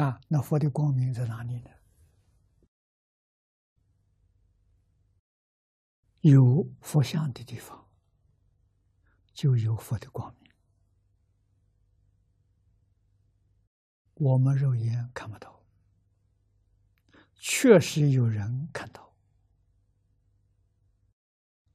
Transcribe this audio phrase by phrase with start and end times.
[0.00, 1.70] 啊，那佛的光明在哪里呢？
[6.22, 7.86] 有佛像的地方，
[9.34, 10.50] 就有佛的光明。
[14.14, 15.62] 我们肉眼看不到，
[17.34, 19.14] 确实有人看到。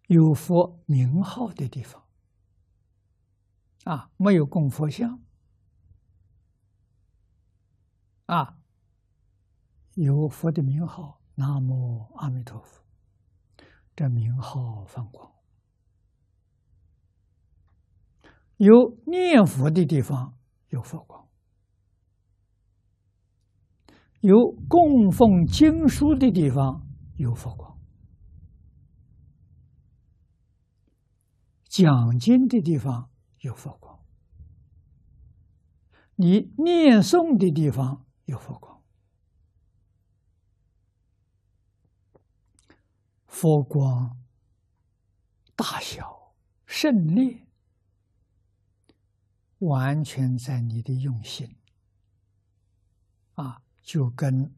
[0.07, 2.07] 有佛名号的地方，
[3.83, 5.23] 啊，没有供佛像，
[8.25, 8.57] 啊，
[9.93, 12.83] 有佛的名号，南无阿弥陀佛。
[13.95, 15.31] 这名号放光，
[18.57, 21.29] 有念佛的地方有佛光，
[24.19, 27.79] 有供奉经书的地方有佛光，
[31.69, 34.03] 讲经的地方有佛光，
[36.15, 38.81] 你念诵的地方有佛光。
[43.27, 44.17] 佛光
[45.55, 46.33] 大小
[46.65, 47.45] 胜劣，
[49.59, 51.55] 完全在你的用心
[53.33, 54.55] 啊，就跟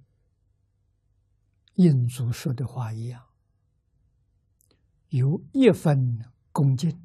[1.75, 3.27] 印祖说的话一样：
[5.09, 7.03] 有一分恭敬、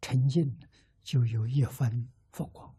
[0.00, 0.56] 沉静，
[1.02, 2.72] 就有一分佛光；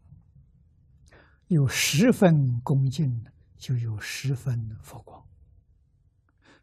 [1.48, 3.24] 有十分恭敬，
[3.56, 5.24] 就有十分佛光。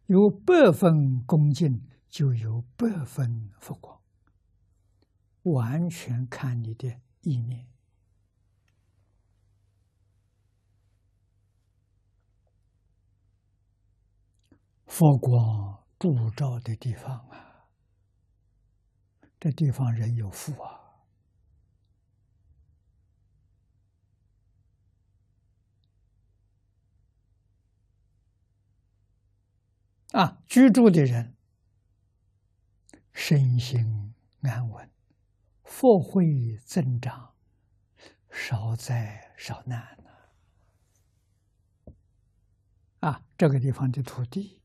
[0.08, 4.02] 有百分恭敬，就有百分佛光，
[5.44, 7.66] 完全看你的意念。
[14.86, 17.68] 佛光普照的地方啊，
[19.40, 20.83] 这地方人有福啊。
[30.14, 31.36] 啊，居住的人
[33.12, 34.88] 身心安稳，
[35.64, 37.34] 福慧增长，
[38.30, 39.98] 少灾少难！
[43.00, 44.62] 啊，这个地方的土地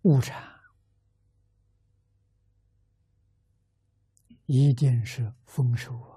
[0.00, 0.58] 物产
[4.46, 6.13] 一定是丰收啊！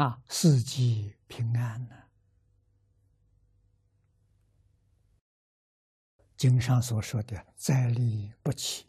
[0.00, 1.94] 啊，四季平安呢。
[6.38, 8.86] 经上所说的“灾利不起”，